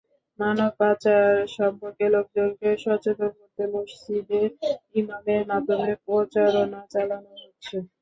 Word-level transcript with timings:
মানব 0.39 0.71
পাচার 0.79 1.25
সম্পর্কে 1.55 2.05
লোকজনকে 2.15 2.69
সচেতন 2.83 3.31
করতে 3.37 3.63
মসজিদে 3.73 4.41
ইমামদের 4.95 5.41
মাধ্যমে 5.51 5.91
প্রচারণা 6.05 6.81
চালানো 6.93 7.31
হচ্ছে। 7.37 7.75